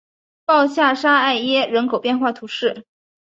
[0.45, 2.85] 鲍下沙艾耶人口变化图示